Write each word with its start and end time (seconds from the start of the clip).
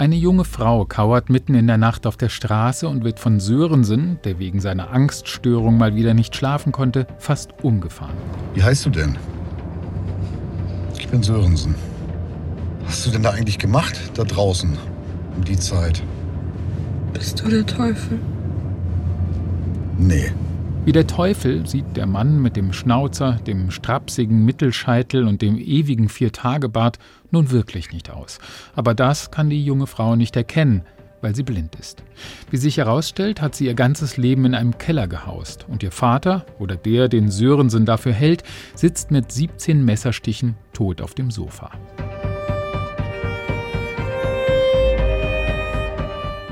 Eine 0.00 0.16
junge 0.16 0.46
Frau 0.46 0.86
kauert 0.86 1.28
mitten 1.28 1.54
in 1.54 1.66
der 1.66 1.76
Nacht 1.76 2.06
auf 2.06 2.16
der 2.16 2.30
Straße 2.30 2.88
und 2.88 3.04
wird 3.04 3.20
von 3.20 3.38
Sörensen, 3.38 4.18
der 4.24 4.38
wegen 4.38 4.58
seiner 4.58 4.94
Angststörung 4.94 5.76
mal 5.76 5.94
wieder 5.94 6.14
nicht 6.14 6.34
schlafen 6.34 6.72
konnte, 6.72 7.06
fast 7.18 7.50
umgefahren. 7.62 8.16
Wie 8.54 8.62
heißt 8.62 8.86
du 8.86 8.88
denn? 8.88 9.18
Ich 10.98 11.06
bin 11.06 11.22
Sörensen. 11.22 11.74
Was 12.84 12.92
hast 12.92 13.06
du 13.08 13.10
denn 13.10 13.24
da 13.24 13.32
eigentlich 13.32 13.58
gemacht, 13.58 14.00
da 14.14 14.24
draußen, 14.24 14.78
um 15.36 15.44
die 15.44 15.58
Zeit? 15.58 16.02
Bist 17.12 17.42
du 17.42 17.50
der 17.50 17.66
Teufel? 17.66 18.18
Nee. 19.98 20.32
Wie 20.86 20.92
der 20.92 21.06
Teufel 21.06 21.66
sieht 21.66 21.96
der 21.96 22.06
Mann 22.06 22.40
mit 22.40 22.56
dem 22.56 22.72
Schnauzer, 22.72 23.38
dem 23.46 23.70
strapsigen 23.70 24.46
Mittelscheitel 24.46 25.28
und 25.28 25.42
dem 25.42 25.58
ewigen 25.58 26.08
Viertagebart 26.08 26.98
nun 27.30 27.50
wirklich 27.50 27.92
nicht 27.92 28.10
aus. 28.10 28.38
Aber 28.74 28.94
das 28.94 29.30
kann 29.30 29.50
die 29.50 29.62
junge 29.62 29.86
Frau 29.86 30.16
nicht 30.16 30.36
erkennen, 30.36 30.82
weil 31.20 31.34
sie 31.34 31.42
blind 31.42 31.74
ist. 31.74 32.02
Wie 32.50 32.56
sich 32.56 32.78
herausstellt, 32.78 33.42
hat 33.42 33.54
sie 33.54 33.66
ihr 33.66 33.74
ganzes 33.74 34.16
Leben 34.16 34.46
in 34.46 34.54
einem 34.54 34.78
Keller 34.78 35.06
gehaust 35.06 35.66
und 35.68 35.82
ihr 35.82 35.92
Vater 35.92 36.46
oder 36.58 36.76
der, 36.76 37.08
den 37.08 37.30
Sörensen 37.30 37.84
dafür 37.84 38.14
hält, 38.14 38.42
sitzt 38.74 39.10
mit 39.10 39.30
17 39.30 39.84
Messerstichen 39.84 40.56
tot 40.72 41.02
auf 41.02 41.12
dem 41.14 41.30
Sofa. 41.30 41.72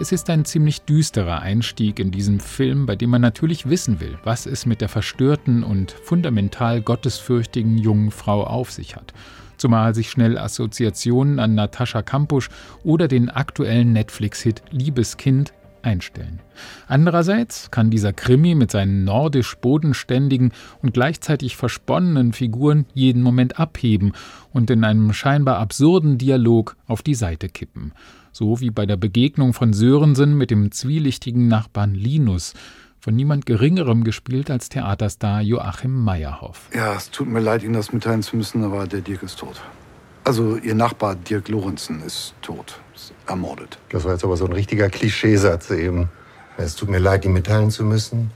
Es 0.00 0.12
ist 0.12 0.30
ein 0.30 0.46
ziemlich 0.46 0.80
düsterer 0.80 1.42
Einstieg 1.42 1.98
in 1.98 2.10
diesem 2.10 2.40
Film, 2.40 2.86
bei 2.86 2.96
dem 2.96 3.10
man 3.10 3.20
natürlich 3.20 3.68
wissen 3.68 4.00
will, 4.00 4.18
was 4.24 4.46
es 4.46 4.64
mit 4.64 4.80
der 4.80 4.88
verstörten 4.88 5.62
und 5.62 5.90
fundamental 5.92 6.80
gottesfürchtigen 6.80 7.76
jungen 7.76 8.10
Frau 8.10 8.42
auf 8.44 8.72
sich 8.72 8.96
hat. 8.96 9.12
Zumal 9.58 9.94
sich 9.94 10.10
schnell 10.10 10.38
Assoziationen 10.38 11.38
an 11.38 11.54
Natascha 11.54 12.00
Kampusch 12.00 12.48
oder 12.82 13.08
den 13.08 13.28
aktuellen 13.28 13.92
Netflix-Hit 13.92 14.62
Liebeskind 14.70 15.52
einstellen. 15.82 16.40
Andererseits 16.88 17.70
kann 17.70 17.90
dieser 17.90 18.14
Krimi 18.14 18.54
mit 18.54 18.70
seinen 18.70 19.04
nordisch 19.04 19.54
bodenständigen 19.58 20.52
und 20.80 20.94
gleichzeitig 20.94 21.56
versponnenen 21.56 22.32
Figuren 22.32 22.86
jeden 22.94 23.22
Moment 23.22 23.60
abheben 23.60 24.12
und 24.50 24.70
in 24.70 24.82
einem 24.82 25.12
scheinbar 25.12 25.58
absurden 25.58 26.16
Dialog 26.16 26.76
auf 26.86 27.02
die 27.02 27.14
Seite 27.14 27.50
kippen 27.50 27.92
so 28.32 28.60
wie 28.60 28.70
bei 28.70 28.86
der 28.86 28.96
Begegnung 28.96 29.52
von 29.52 29.72
Sörensen 29.72 30.36
mit 30.36 30.50
dem 30.50 30.72
zwielichtigen 30.72 31.48
Nachbarn 31.48 31.94
Linus, 31.94 32.54
von 33.00 33.16
niemand 33.16 33.46
Geringerem 33.46 34.04
gespielt 34.04 34.50
als 34.50 34.68
Theaterstar 34.68 35.40
Joachim 35.40 36.04
Meyerhoff. 36.04 36.68
Ja, 36.74 36.94
es 36.94 37.10
tut 37.10 37.28
mir 37.28 37.40
leid, 37.40 37.62
Ihnen 37.62 37.72
das 37.72 37.92
mitteilen 37.92 38.22
zu 38.22 38.36
müssen, 38.36 38.62
aber 38.62 38.86
der 38.86 39.00
Dirk 39.00 39.22
ist 39.22 39.38
tot. 39.38 39.60
Also 40.24 40.56
Ihr 40.56 40.74
Nachbar 40.74 41.14
Dirk 41.14 41.48
Lorenzen 41.48 42.02
ist 42.02 42.34
tot, 42.42 42.78
ist 42.94 43.14
ermordet. 43.26 43.78
Das 43.88 44.04
war 44.04 44.12
jetzt 44.12 44.24
aber 44.24 44.36
so 44.36 44.44
ein 44.44 44.52
richtiger 44.52 44.90
Klischeesatz 44.90 45.70
eben. 45.70 46.10
Es 46.58 46.76
tut 46.76 46.90
mir 46.90 46.98
leid, 46.98 47.24
Ihnen 47.24 47.34
mitteilen 47.34 47.70
zu 47.70 47.84
müssen. 47.84 48.30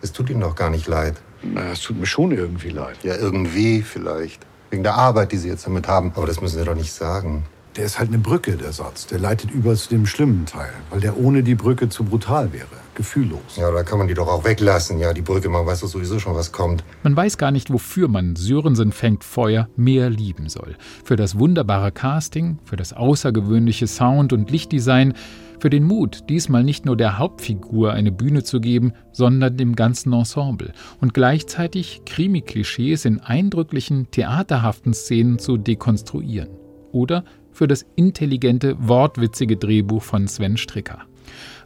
Es 0.00 0.12
tut 0.12 0.30
Ihnen 0.30 0.40
doch 0.40 0.54
gar 0.54 0.70
nicht 0.70 0.86
leid. 0.86 1.16
Na, 1.42 1.72
es 1.72 1.82
tut 1.82 1.98
mir 1.98 2.06
schon 2.06 2.32
irgendwie 2.32 2.70
leid. 2.70 2.96
Ja, 3.02 3.14
irgendwie 3.14 3.82
vielleicht. 3.82 4.46
Wegen 4.70 4.82
der 4.82 4.94
Arbeit, 4.94 5.32
die 5.32 5.36
Sie 5.36 5.48
jetzt 5.48 5.66
damit 5.66 5.86
haben. 5.86 6.12
Aber 6.16 6.26
das 6.26 6.40
müssen 6.40 6.58
Sie 6.58 6.64
doch 6.64 6.74
nicht 6.74 6.92
sagen 6.92 7.44
der 7.76 7.84
ist 7.84 7.98
halt 7.98 8.08
eine 8.08 8.18
Brücke, 8.18 8.56
der 8.56 8.72
Satz. 8.72 9.06
Der 9.06 9.18
leitet 9.18 9.50
über 9.50 9.74
zu 9.74 9.88
dem 9.90 10.06
schlimmen 10.06 10.46
Teil, 10.46 10.70
weil 10.90 11.00
der 11.00 11.18
ohne 11.18 11.42
die 11.42 11.54
Brücke 11.54 11.88
zu 11.88 12.04
brutal 12.04 12.52
wäre, 12.52 12.66
gefühllos. 12.94 13.56
Ja, 13.56 13.70
da 13.70 13.82
kann 13.82 13.98
man 13.98 14.08
die 14.08 14.14
doch 14.14 14.28
auch 14.28 14.44
weglassen, 14.44 14.98
ja, 14.98 15.12
die 15.12 15.22
Brücke, 15.22 15.48
man 15.48 15.66
weiß 15.66 15.80
doch 15.80 15.88
sowieso 15.88 16.18
schon, 16.18 16.34
was 16.34 16.52
kommt. 16.52 16.84
Man 17.02 17.16
weiß 17.16 17.38
gar 17.38 17.50
nicht, 17.50 17.72
wofür 17.72 18.08
man 18.08 18.36
Sörensen 18.36 18.92
fängt 18.92 19.24
Feuer 19.24 19.68
mehr 19.76 20.08
lieben 20.10 20.48
soll. 20.48 20.76
Für 21.04 21.16
das 21.16 21.38
wunderbare 21.38 21.92
Casting, 21.92 22.58
für 22.64 22.76
das 22.76 22.92
außergewöhnliche 22.92 23.86
Sound- 23.86 24.32
und 24.32 24.50
Lichtdesign, 24.50 25.14
für 25.58 25.70
den 25.70 25.84
Mut, 25.84 26.28
diesmal 26.28 26.64
nicht 26.64 26.84
nur 26.84 26.96
der 26.96 27.18
Hauptfigur 27.18 27.92
eine 27.92 28.12
Bühne 28.12 28.42
zu 28.42 28.60
geben, 28.60 28.92
sondern 29.12 29.56
dem 29.56 29.74
ganzen 29.74 30.12
Ensemble 30.12 30.72
und 31.00 31.14
gleichzeitig 31.14 32.02
Krimi-Klischees 32.04 33.04
in 33.06 33.20
eindrücklichen, 33.20 34.10
theaterhaften 34.10 34.92
Szenen 34.92 35.38
zu 35.38 35.56
dekonstruieren. 35.56 36.50
Oder 36.92 37.24
für 37.56 37.66
das 37.66 37.86
intelligente, 37.96 38.76
wortwitzige 38.78 39.56
Drehbuch 39.56 40.02
von 40.02 40.28
Sven 40.28 40.56
Stricker. 40.56 41.02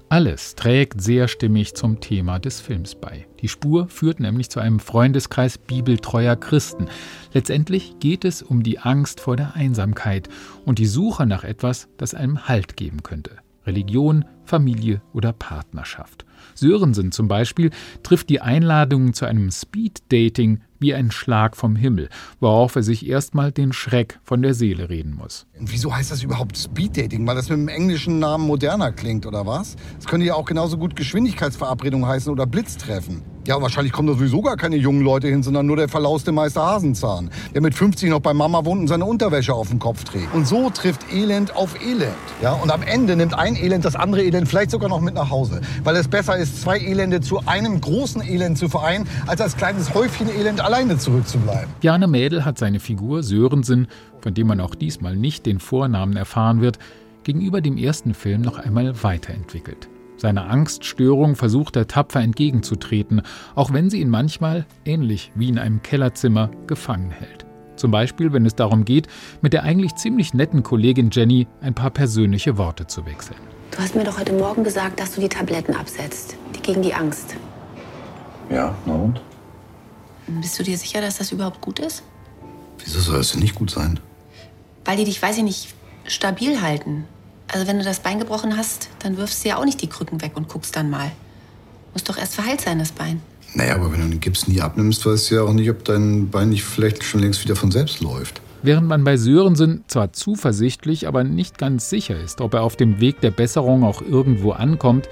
Alles 0.08 0.56
trägt 0.56 1.00
sehr 1.00 1.28
stimmig 1.28 1.74
zum 1.74 2.00
Thema 2.00 2.38
des 2.38 2.60
Films 2.60 2.94
bei. 2.94 3.26
Die 3.40 3.48
Spur 3.48 3.88
führt 3.88 4.18
nämlich 4.18 4.50
zu 4.50 4.58
einem 4.58 4.80
Freundeskreis 4.80 5.58
bibeltreuer 5.58 6.34
Christen. 6.36 6.86
Letztendlich 7.32 7.94
geht 8.00 8.24
es 8.24 8.42
um 8.42 8.62
die 8.62 8.78
Angst 8.80 9.20
vor 9.20 9.36
der 9.36 9.54
Einsamkeit 9.54 10.28
und 10.64 10.80
die 10.80 10.86
Suche 10.86 11.26
nach 11.26 11.44
etwas, 11.44 11.88
das 11.96 12.14
einem 12.14 12.48
Halt 12.48 12.76
geben 12.76 13.02
könnte. 13.02 13.36
Religion, 13.66 14.24
Familie 14.44 15.02
oder 15.12 15.32
Partnerschaft. 15.32 16.24
Sörensen 16.54 17.12
zum 17.12 17.28
Beispiel 17.28 17.70
trifft 18.02 18.30
die 18.30 18.40
Einladung 18.40 19.12
zu 19.12 19.26
einem 19.26 19.50
Speed-Dating 19.50 20.60
wie 20.80 20.94
ein 20.94 21.10
Schlag 21.10 21.56
vom 21.56 21.76
Himmel, 21.76 22.08
worauf 22.40 22.74
er 22.76 22.82
sich 22.82 23.06
erstmal 23.06 23.52
den 23.52 23.72
Schreck 23.72 24.18
von 24.24 24.42
der 24.42 24.54
Seele 24.54 24.88
reden 24.88 25.14
muss. 25.14 25.46
Wieso 25.58 25.94
heißt 25.94 26.10
das 26.10 26.22
überhaupt 26.22 26.58
Speeddating? 26.58 27.26
Weil 27.26 27.36
das 27.36 27.48
mit 27.48 27.58
dem 27.58 27.68
englischen 27.68 28.18
Namen 28.18 28.46
moderner 28.46 28.92
klingt, 28.92 29.26
oder 29.26 29.46
was? 29.46 29.76
Es 29.98 30.06
könnte 30.06 30.26
ja 30.26 30.34
auch 30.34 30.46
genauso 30.46 30.78
gut 30.78 30.96
Geschwindigkeitsverabredung 30.96 32.06
heißen 32.06 32.32
oder 32.32 32.46
Blitztreffen. 32.46 33.22
Ja, 33.46 33.60
wahrscheinlich 33.62 33.92
kommen 33.92 34.06
da 34.06 34.14
sowieso 34.14 34.42
gar 34.42 34.56
keine 34.56 34.76
jungen 34.76 35.00
Leute 35.00 35.26
hin, 35.28 35.42
sondern 35.42 35.64
nur 35.64 35.76
der 35.76 35.88
verlauste 35.88 36.30
Meister 36.30 36.62
Hasenzahn, 36.62 37.30
der 37.54 37.62
mit 37.62 37.74
50 37.74 38.10
noch 38.10 38.20
bei 38.20 38.34
Mama 38.34 38.66
wohnt 38.66 38.82
und 38.82 38.88
seine 38.88 39.06
Unterwäsche 39.06 39.54
auf 39.54 39.70
dem 39.70 39.78
Kopf 39.78 40.04
trägt. 40.04 40.34
Und 40.34 40.46
so 40.46 40.68
trifft 40.68 41.10
Elend 41.10 41.56
auf 41.56 41.74
Elend. 41.82 42.12
Ja, 42.42 42.52
und 42.52 42.70
am 42.70 42.82
Ende 42.82 43.16
nimmt 43.16 43.32
ein 43.32 43.56
Elend 43.56 43.86
das 43.86 43.96
andere 43.96 44.22
Elend 44.22 44.46
vielleicht 44.46 44.70
sogar 44.70 44.90
noch 44.90 45.00
mit 45.00 45.14
nach 45.14 45.30
Hause. 45.30 45.62
Weil 45.84 45.96
es 45.96 46.06
besser 46.06 46.36
ist, 46.36 46.60
zwei 46.60 46.78
Elende 46.78 47.22
zu 47.22 47.40
einem 47.46 47.80
großen 47.80 48.20
Elend 48.20 48.58
zu 48.58 48.68
vereinen, 48.68 49.08
als 49.26 49.40
als 49.40 49.56
kleines 49.56 49.94
Häufchen 49.94 50.28
Elend 50.28 50.60
alleine 50.60 50.98
zurückzubleiben. 50.98 51.70
Bjarne 51.80 52.08
Mädel 52.08 52.44
hat 52.44 52.58
seine 52.58 52.78
Figur 52.78 53.22
Sörensen, 53.22 53.88
von 54.20 54.34
dem 54.34 54.48
man 54.48 54.60
auch 54.60 54.74
diesmal 54.74 55.16
nicht 55.16 55.46
den 55.46 55.60
Vornamen 55.60 56.14
erfahren 56.14 56.60
wird, 56.60 56.78
gegenüber 57.24 57.62
dem 57.62 57.78
ersten 57.78 58.12
Film 58.12 58.42
noch 58.42 58.58
einmal 58.58 59.02
weiterentwickelt. 59.02 59.88
Seiner 60.20 60.50
Angststörung 60.50 61.34
versucht 61.34 61.76
er 61.76 61.88
tapfer 61.88 62.20
entgegenzutreten, 62.20 63.22
auch 63.54 63.72
wenn 63.72 63.88
sie 63.88 64.02
ihn 64.02 64.10
manchmal, 64.10 64.66
ähnlich 64.84 65.32
wie 65.34 65.48
in 65.48 65.58
einem 65.58 65.82
Kellerzimmer, 65.82 66.50
gefangen 66.66 67.10
hält. 67.10 67.46
Zum 67.76 67.90
Beispiel, 67.90 68.30
wenn 68.34 68.44
es 68.44 68.54
darum 68.54 68.84
geht, 68.84 69.06
mit 69.40 69.54
der 69.54 69.62
eigentlich 69.62 69.94
ziemlich 69.94 70.34
netten 70.34 70.62
Kollegin 70.62 71.08
Jenny 71.10 71.46
ein 71.62 71.72
paar 71.72 71.88
persönliche 71.88 72.58
Worte 72.58 72.86
zu 72.86 73.06
wechseln. 73.06 73.38
Du 73.70 73.78
hast 73.78 73.94
mir 73.94 74.04
doch 74.04 74.18
heute 74.18 74.34
Morgen 74.34 74.62
gesagt, 74.62 75.00
dass 75.00 75.14
du 75.14 75.22
die 75.22 75.28
Tabletten 75.30 75.74
absetzt, 75.74 76.36
die 76.54 76.60
gegen 76.60 76.82
die 76.82 76.92
Angst. 76.92 77.36
Ja, 78.50 78.74
na 78.84 78.92
und? 78.92 79.22
Bist 80.26 80.58
du 80.58 80.62
dir 80.62 80.76
sicher, 80.76 81.00
dass 81.00 81.16
das 81.16 81.32
überhaupt 81.32 81.62
gut 81.62 81.78
ist? 81.78 82.02
Wieso 82.84 83.00
soll 83.00 83.20
es 83.20 83.32
denn 83.32 83.40
nicht 83.40 83.54
gut 83.54 83.70
sein? 83.70 83.98
Weil 84.84 84.98
die 84.98 85.04
dich, 85.04 85.22
weiß 85.22 85.38
ich 85.38 85.44
nicht, 85.44 85.74
stabil 86.06 86.60
halten. 86.60 87.06
Also 87.52 87.66
wenn 87.66 87.78
du 87.78 87.84
das 87.84 88.00
Bein 88.00 88.18
gebrochen 88.18 88.56
hast, 88.56 88.88
dann 89.00 89.16
wirfst 89.16 89.44
du 89.44 89.48
ja 89.48 89.56
auch 89.56 89.64
nicht 89.64 89.82
die 89.82 89.88
Krücken 89.88 90.22
weg 90.22 90.32
und 90.34 90.48
guckst 90.48 90.76
dann 90.76 90.88
mal. 90.88 91.10
Muss 91.92 92.04
doch 92.04 92.16
erst 92.16 92.34
verheilt 92.34 92.60
sein, 92.60 92.78
das 92.78 92.92
Bein. 92.92 93.20
Naja, 93.54 93.74
aber 93.74 93.92
wenn 93.92 94.00
du 94.00 94.08
den 94.08 94.20
Gips 94.20 94.46
nie 94.46 94.60
abnimmst, 94.60 95.04
weißt 95.04 95.30
du 95.30 95.34
ja 95.34 95.42
auch 95.42 95.52
nicht, 95.52 95.68
ob 95.68 95.84
dein 95.84 96.30
Bein 96.30 96.50
nicht 96.50 96.62
vielleicht 96.62 97.02
schon 97.02 97.20
längst 97.20 97.42
wieder 97.42 97.56
von 97.56 97.72
selbst 97.72 98.00
läuft. 98.00 98.40
Während 98.62 98.86
man 98.86 99.02
bei 99.02 99.16
Sörensen 99.16 99.84
zwar 99.88 100.12
zuversichtlich, 100.12 101.08
aber 101.08 101.24
nicht 101.24 101.58
ganz 101.58 101.88
sicher 101.88 102.20
ist, 102.20 102.40
ob 102.40 102.54
er 102.54 102.62
auf 102.62 102.76
dem 102.76 103.00
Weg 103.00 103.20
der 103.20 103.30
Besserung 103.30 103.82
auch 103.82 104.02
irgendwo 104.02 104.52
ankommt, 104.52 105.08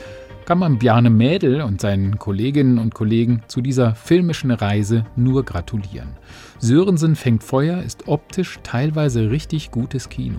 kann 0.49 0.61
man 0.61 0.79
Bjarne 0.79 1.11
Mädel 1.11 1.61
und 1.61 1.79
seinen 1.79 2.19
Kolleginnen 2.19 2.79
und 2.79 2.95
Kollegen 2.95 3.43
zu 3.49 3.61
dieser 3.61 3.95
filmischen 3.95 4.51
Reise 4.51 5.05
nur 5.15 5.45
gratulieren. 5.45 6.17
Sörensen 6.59 7.17
fängt 7.17 7.45
Feuer 7.45 7.83
ist 7.83 8.09
optisch 8.09 8.59
teilweise 8.63 9.31
richtig 9.31 9.71
gutes 9.71 10.09
Kino. 10.09 10.39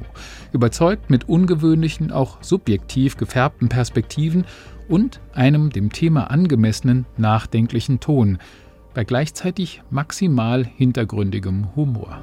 Überzeugt 0.52 1.12
mit 1.12 1.30
ungewöhnlichen, 1.30 2.12
auch 2.12 2.42
subjektiv 2.42 3.18
gefärbten 3.18 3.70
Perspektiven 3.70 4.46
und 4.88 5.20
einem 5.36 5.70
dem 5.70 5.92
Thema 5.92 6.32
angemessenen, 6.32 7.06
nachdenklichen 7.18 8.00
Ton, 8.00 8.40
bei 8.96 9.04
gleichzeitig 9.04 9.84
maximal 9.92 10.66
hintergründigem 10.66 11.76
Humor. 11.76 12.20